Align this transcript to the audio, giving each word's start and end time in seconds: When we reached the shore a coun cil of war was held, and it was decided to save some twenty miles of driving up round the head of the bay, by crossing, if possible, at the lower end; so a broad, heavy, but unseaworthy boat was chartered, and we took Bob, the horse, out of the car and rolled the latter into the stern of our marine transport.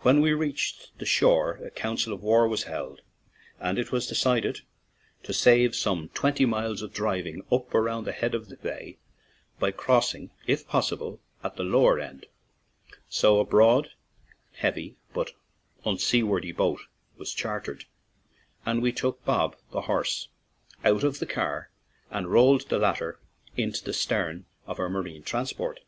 When 0.00 0.22
we 0.22 0.32
reached 0.32 0.98
the 0.98 1.04
shore 1.04 1.60
a 1.62 1.70
coun 1.70 1.98
cil 1.98 2.14
of 2.14 2.22
war 2.22 2.48
was 2.48 2.62
held, 2.62 3.02
and 3.58 3.78
it 3.78 3.92
was 3.92 4.06
decided 4.06 4.62
to 5.24 5.34
save 5.34 5.76
some 5.76 6.08
twenty 6.14 6.46
miles 6.46 6.80
of 6.80 6.94
driving 6.94 7.42
up 7.52 7.74
round 7.74 8.06
the 8.06 8.12
head 8.12 8.34
of 8.34 8.48
the 8.48 8.56
bay, 8.56 8.96
by 9.58 9.70
crossing, 9.70 10.30
if 10.46 10.66
possible, 10.66 11.20
at 11.44 11.56
the 11.56 11.62
lower 11.62 12.00
end; 12.00 12.24
so 13.10 13.38
a 13.38 13.44
broad, 13.44 13.90
heavy, 14.52 14.96
but 15.12 15.32
unseaworthy 15.84 16.52
boat 16.52 16.80
was 17.18 17.34
chartered, 17.34 17.84
and 18.64 18.80
we 18.80 18.92
took 18.92 19.22
Bob, 19.26 19.56
the 19.72 19.82
horse, 19.82 20.28
out 20.86 21.04
of 21.04 21.18
the 21.18 21.26
car 21.26 21.70
and 22.10 22.28
rolled 22.32 22.70
the 22.70 22.78
latter 22.78 23.20
into 23.58 23.84
the 23.84 23.92
stern 23.92 24.46
of 24.66 24.80
our 24.80 24.88
marine 24.88 25.22
transport. 25.22 25.80